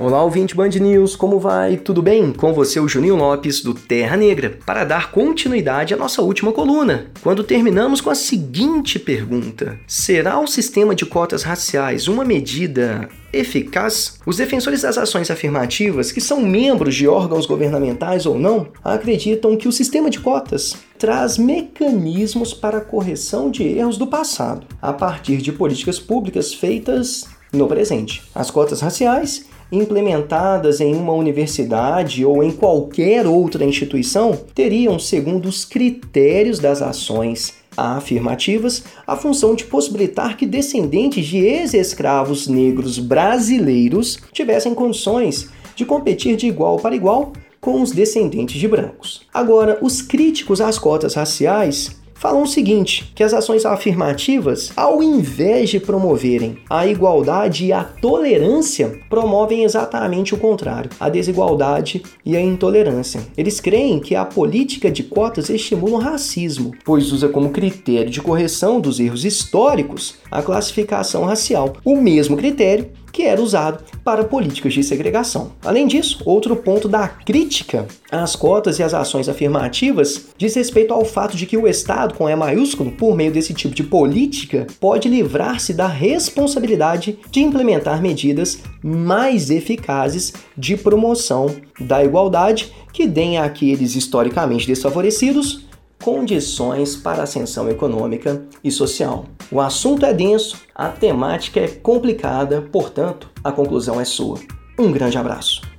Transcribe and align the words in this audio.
Olá, 0.00 0.24
ouvinte 0.24 0.54
Band 0.54 0.70
News, 0.70 1.14
como 1.14 1.38
vai? 1.38 1.76
Tudo 1.76 2.00
bem? 2.00 2.32
Com 2.32 2.54
você, 2.54 2.80
o 2.80 2.88
Juninho 2.88 3.16
Lopes, 3.16 3.62
do 3.62 3.74
Terra 3.74 4.16
Negra, 4.16 4.58
para 4.64 4.82
dar 4.82 5.10
continuidade 5.10 5.92
à 5.92 5.96
nossa 5.98 6.22
última 6.22 6.54
coluna, 6.54 7.10
quando 7.22 7.44
terminamos 7.44 8.00
com 8.00 8.08
a 8.08 8.14
seguinte 8.14 8.98
pergunta: 8.98 9.78
Será 9.86 10.40
o 10.40 10.46
sistema 10.46 10.94
de 10.94 11.04
cotas 11.04 11.42
raciais 11.42 12.08
uma 12.08 12.24
medida 12.24 13.10
eficaz? 13.30 14.18
Os 14.24 14.38
defensores 14.38 14.80
das 14.80 14.96
ações 14.96 15.30
afirmativas, 15.30 16.10
que 16.10 16.20
são 16.22 16.40
membros 16.40 16.94
de 16.94 17.06
órgãos 17.06 17.44
governamentais 17.44 18.24
ou 18.24 18.38
não, 18.38 18.68
acreditam 18.82 19.54
que 19.54 19.68
o 19.68 19.72
sistema 19.72 20.08
de 20.08 20.18
cotas 20.18 20.76
traz 20.98 21.36
mecanismos 21.36 22.54
para 22.54 22.78
a 22.78 22.84
correção 22.84 23.50
de 23.50 23.64
erros 23.64 23.98
do 23.98 24.06
passado, 24.06 24.66
a 24.80 24.94
partir 24.94 25.42
de 25.42 25.52
políticas 25.52 26.00
públicas 26.00 26.54
feitas 26.54 27.28
no 27.52 27.68
presente. 27.68 28.22
As 28.34 28.50
cotas 28.50 28.80
raciais 28.80 29.44
implementadas 29.72 30.80
em 30.80 30.94
uma 30.94 31.12
universidade 31.12 32.24
ou 32.24 32.42
em 32.42 32.50
qualquer 32.50 33.26
outra 33.26 33.64
instituição 33.64 34.38
teriam, 34.54 34.98
segundo 34.98 35.46
os 35.46 35.64
critérios 35.64 36.58
das 36.58 36.82
ações 36.82 37.54
afirmativas, 37.76 38.84
a 39.06 39.16
função 39.16 39.54
de 39.54 39.64
possibilitar 39.64 40.36
que 40.36 40.46
descendentes 40.46 41.26
de 41.26 41.38
ex-escravos 41.38 42.48
negros 42.48 42.98
brasileiros 42.98 44.18
tivessem 44.32 44.74
condições 44.74 45.48
de 45.74 45.84
competir 45.84 46.36
de 46.36 46.46
igual 46.46 46.76
para 46.78 46.96
igual 46.96 47.32
com 47.60 47.82
os 47.82 47.92
descendentes 47.92 48.58
de 48.58 48.66
brancos. 48.66 49.26
Agora, 49.32 49.78
os 49.82 50.00
críticos 50.00 50.60
às 50.60 50.78
cotas 50.78 51.14
raciais 51.14 51.99
falam 52.20 52.42
o 52.42 52.46
seguinte: 52.46 53.10
que 53.14 53.24
as 53.24 53.32
ações 53.32 53.64
afirmativas, 53.64 54.70
ao 54.76 55.02
invés 55.02 55.70
de 55.70 55.80
promoverem 55.80 56.58
a 56.68 56.86
igualdade 56.86 57.64
e 57.64 57.72
a 57.72 57.82
tolerância, 57.82 59.00
promovem 59.08 59.64
exatamente 59.64 60.34
o 60.34 60.38
contrário, 60.38 60.90
a 61.00 61.08
desigualdade 61.08 62.02
e 62.24 62.36
a 62.36 62.40
intolerância. 62.40 63.22
Eles 63.36 63.58
creem 63.58 63.98
que 63.98 64.14
a 64.14 64.24
política 64.24 64.90
de 64.90 65.02
cotas 65.02 65.48
estimula 65.48 65.96
o 65.96 66.00
racismo, 66.00 66.72
pois 66.84 67.10
usa 67.10 67.28
como 67.28 67.50
critério 67.50 68.10
de 68.10 68.20
correção 68.20 68.80
dos 68.80 69.00
erros 69.00 69.24
históricos 69.24 70.16
a 70.30 70.42
classificação 70.42 71.24
racial, 71.24 71.72
o 71.84 71.96
mesmo 71.96 72.36
critério 72.36 72.90
que 73.12 73.22
era 73.22 73.40
usado 73.40 73.82
para 74.04 74.24
políticas 74.24 74.72
de 74.72 74.82
segregação. 74.82 75.52
Além 75.64 75.86
disso, 75.86 76.22
outro 76.24 76.56
ponto 76.56 76.88
da 76.88 77.08
crítica 77.08 77.86
às 78.10 78.34
cotas 78.34 78.78
e 78.78 78.82
às 78.82 78.94
ações 78.94 79.28
afirmativas 79.28 80.28
diz 80.36 80.54
respeito 80.54 80.92
ao 80.92 81.04
fato 81.04 81.36
de 81.36 81.46
que 81.46 81.56
o 81.56 81.66
Estado, 81.66 82.14
com 82.14 82.28
E 82.28 82.36
maiúsculo, 82.36 82.92
por 82.92 83.14
meio 83.14 83.32
desse 83.32 83.54
tipo 83.54 83.74
de 83.74 83.82
política, 83.82 84.66
pode 84.78 85.08
livrar-se 85.08 85.72
da 85.72 85.86
responsabilidade 85.86 87.18
de 87.30 87.40
implementar 87.40 88.00
medidas 88.00 88.58
mais 88.82 89.50
eficazes 89.50 90.32
de 90.56 90.76
promoção 90.76 91.54
da 91.78 92.04
igualdade 92.04 92.72
que 92.92 93.06
deem 93.06 93.38
àqueles 93.38 93.94
historicamente 93.94 94.66
desfavorecidos 94.66 95.69
condições 96.02 96.96
para 96.96 97.22
ascensão 97.22 97.68
econômica 97.68 98.42
e 98.62 98.70
social. 98.70 99.26
O 99.50 99.60
assunto 99.60 100.04
é 100.06 100.12
denso, 100.12 100.56
a 100.74 100.88
temática 100.88 101.60
é 101.60 101.68
complicada, 101.68 102.62
portanto, 102.62 103.28
a 103.42 103.52
conclusão 103.52 104.00
é 104.00 104.04
sua. 104.04 104.38
Um 104.78 104.90
grande 104.90 105.18
abraço. 105.18 105.69